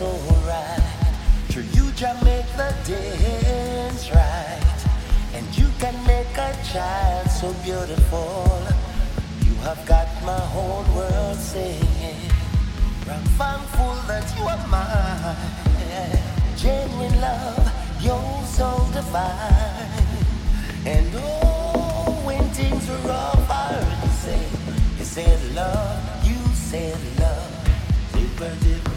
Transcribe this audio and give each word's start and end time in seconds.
brothers 0.00 0.28
so 0.28 0.34
right. 0.46 0.80
You 1.74 1.90
can 1.96 2.16
make 2.24 2.46
the 2.56 2.74
dance 2.86 4.10
right. 4.10 4.80
And 5.34 5.46
you 5.56 5.68
can 5.78 5.94
make 6.06 6.32
a 6.36 6.56
child 6.72 7.30
so 7.30 7.52
beautiful. 7.62 8.62
You 9.44 9.54
have 9.66 9.84
got 9.86 10.08
my 10.24 10.40
whole 10.54 10.84
world 10.96 11.36
singing. 11.36 12.30
I'm 13.08 13.24
thankful 13.36 13.94
that 14.08 14.26
you 14.36 14.44
are 14.44 14.66
mine. 14.68 15.36
Genuine 16.56 17.20
love, 17.20 17.72
you're 18.00 18.42
so 18.44 18.68
divine. 18.92 19.88
And 20.86 21.06
oh, 21.16 22.22
when 22.24 22.44
things 22.50 22.88
are 22.88 23.08
rough, 23.08 23.50
I 23.50 23.74
heard 23.74 24.04
you 24.04 24.12
say, 24.24 24.42
you 24.98 25.04
said 25.04 25.54
love, 25.54 26.26
you 26.26 26.38
said 26.54 26.98
love. 27.18 27.50
Zipper, 28.12 28.54
zipper, 28.60 28.89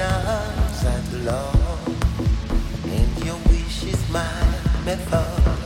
arms, 0.00 0.84
I 0.84 1.00
belong. 1.10 1.96
And 2.84 3.24
your 3.24 3.36
wish 3.48 3.84
is 3.84 4.10
my 4.10 4.22
method. 4.84 5.57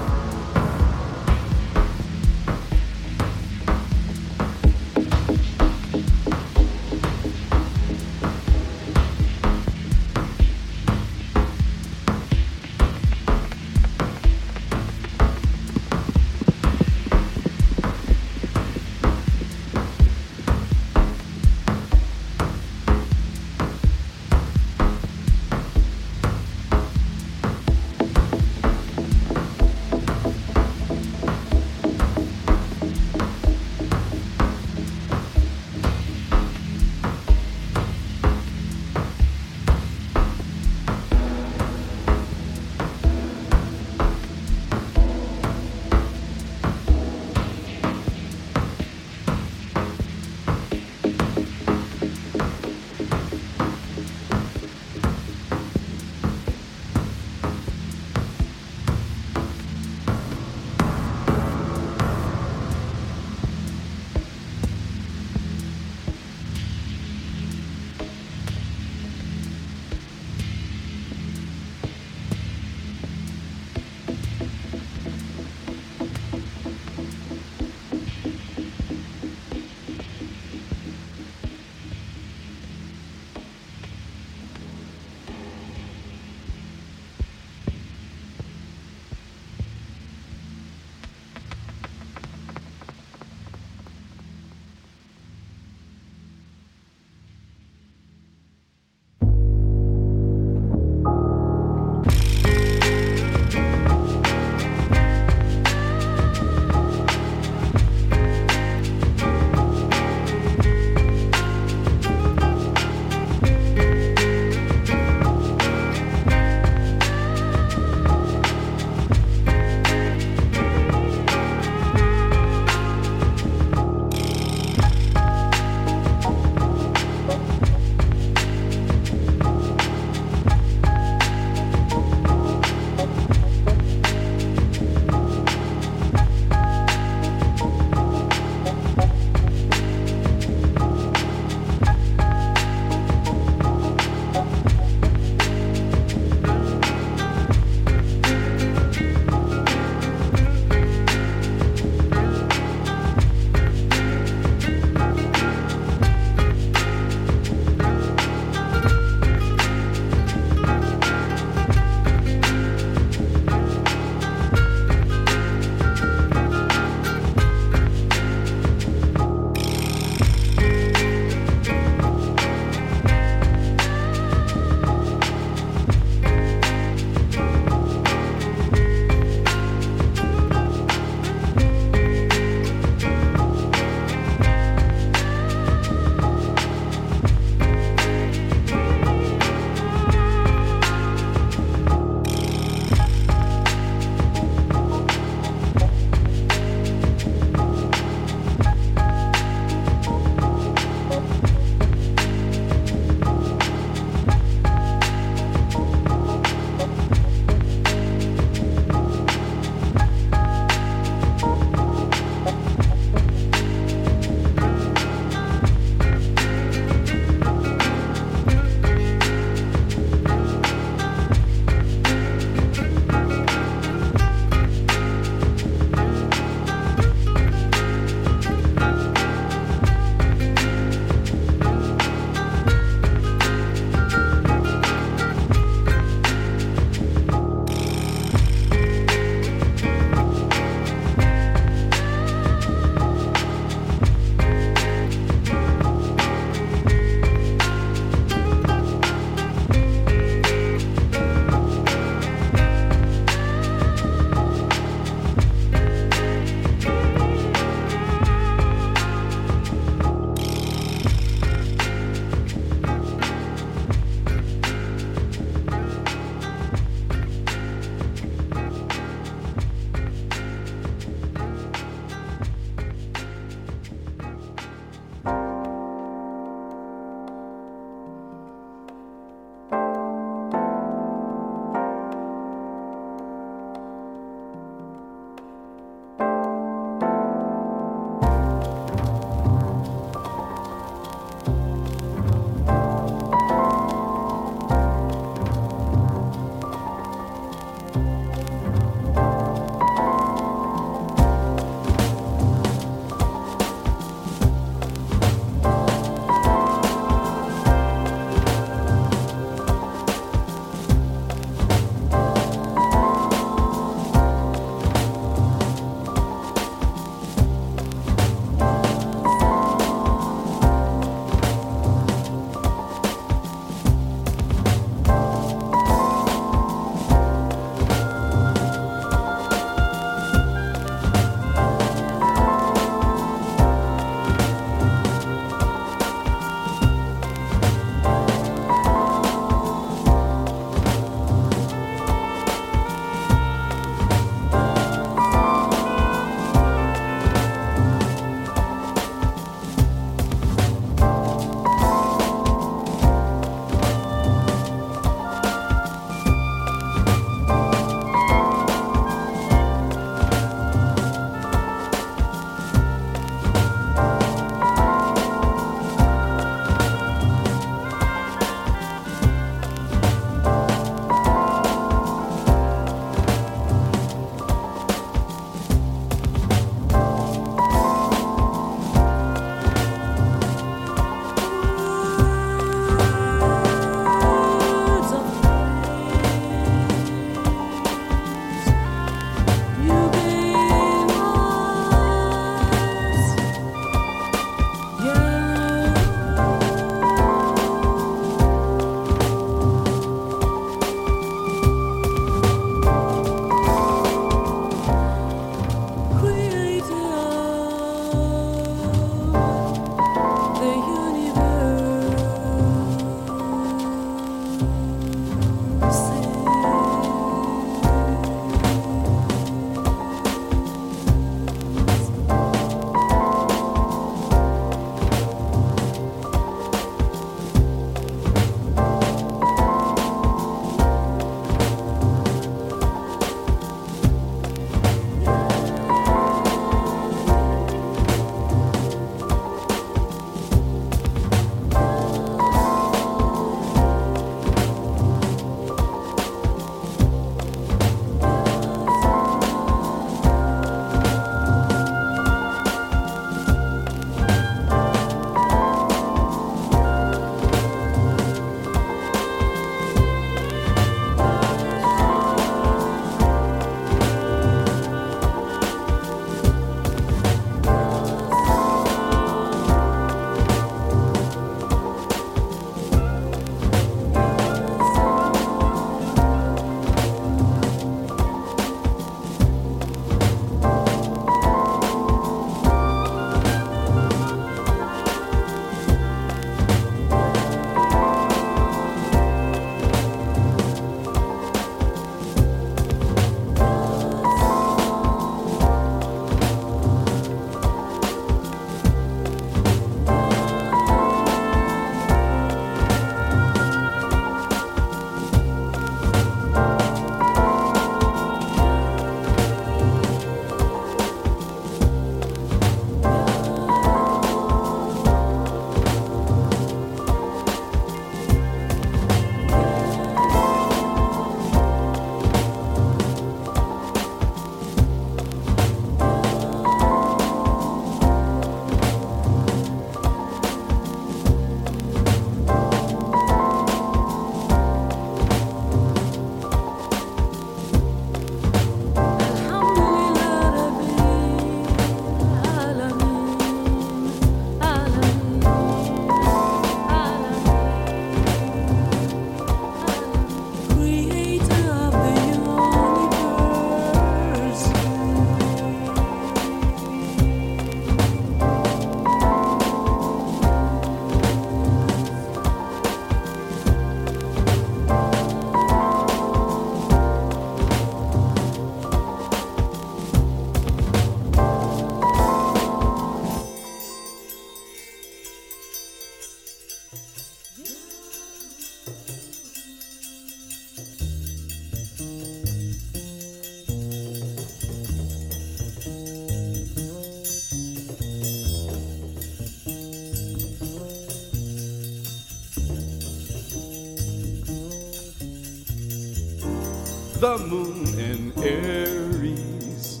the 597.22 597.38
moon 597.38 597.86
in 598.00 598.32
Aries, 598.42 600.00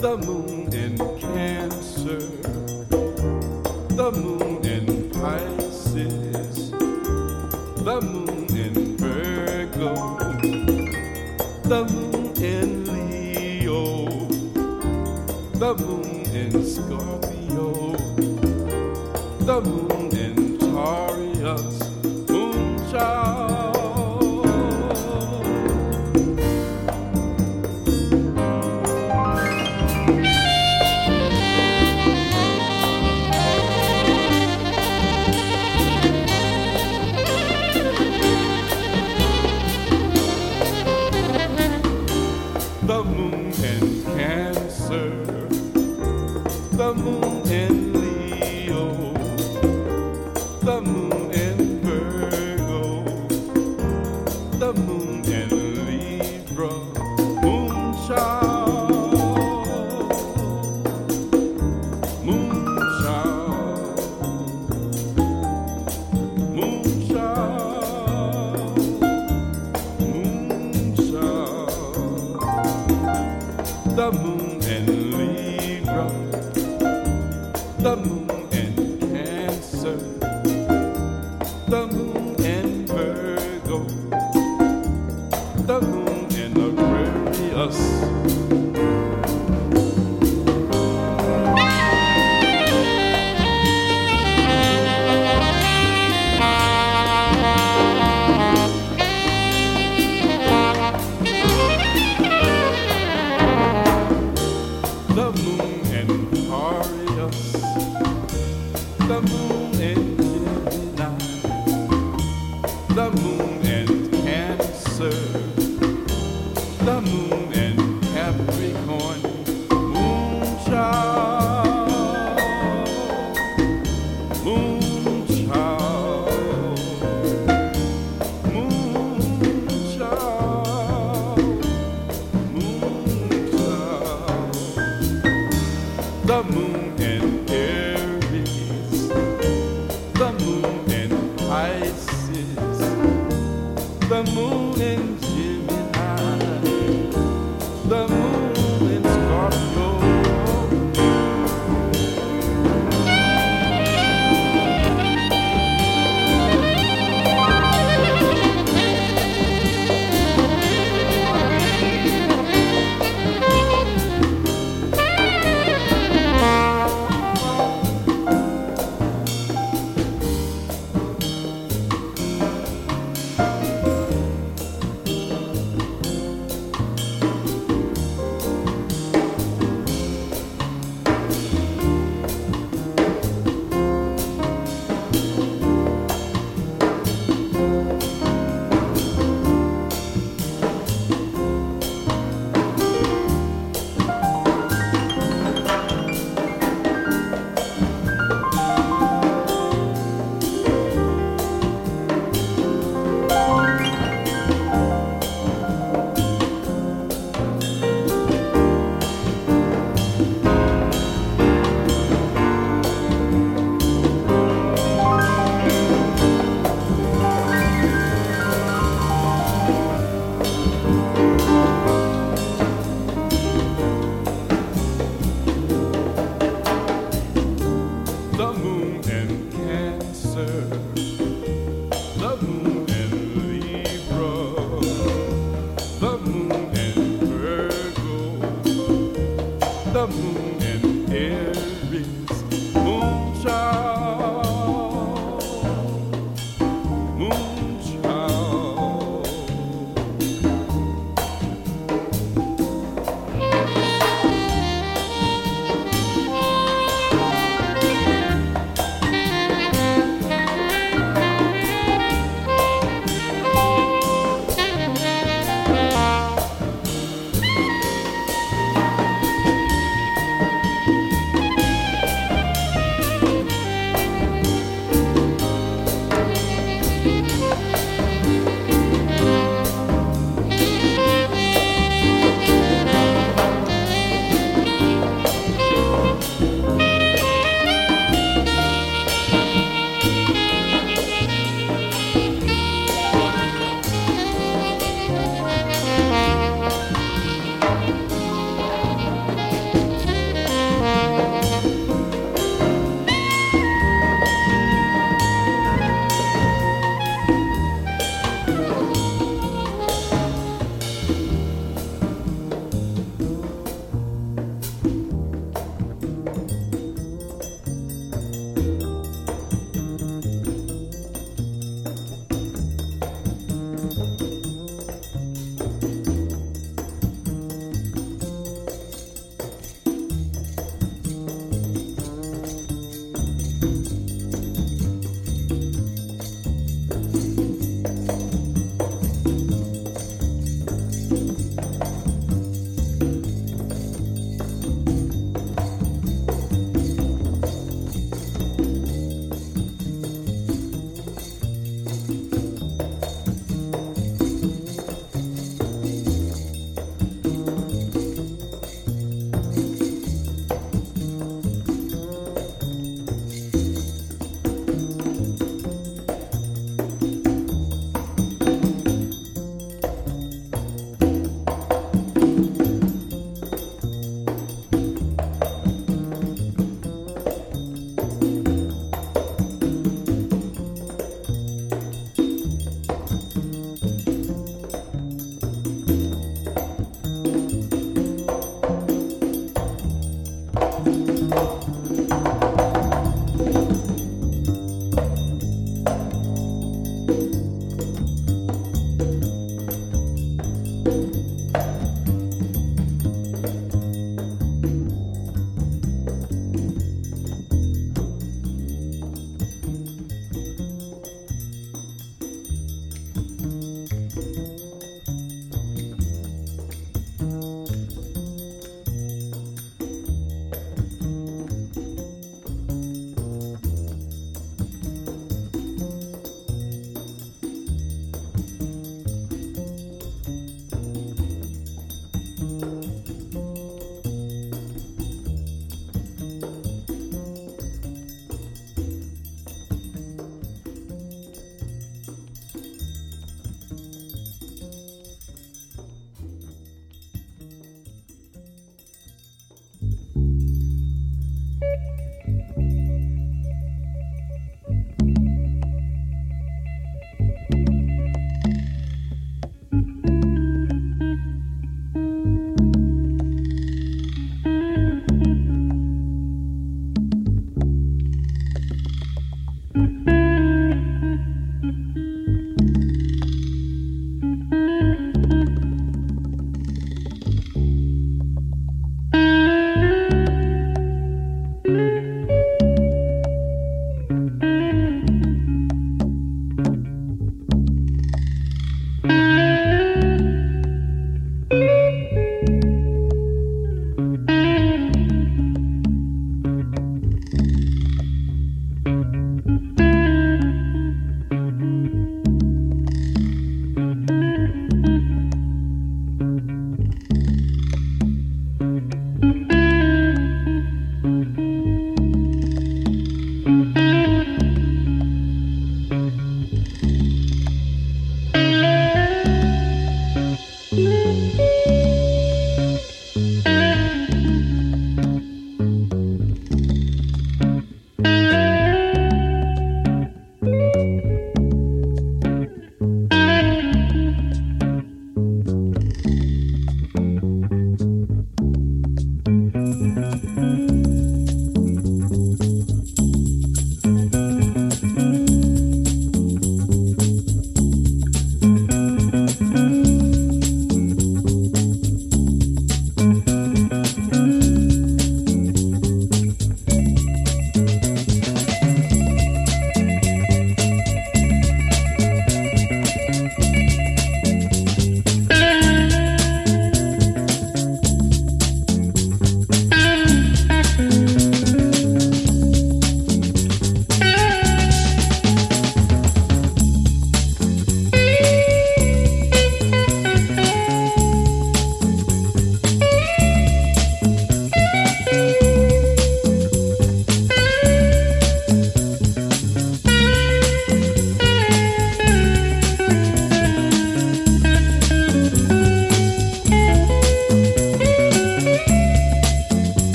the 0.00 0.16
moon 0.18 0.74
in 0.74 0.98
Cancer, 1.20 2.18
the 3.94 4.10
moon. 4.10 4.49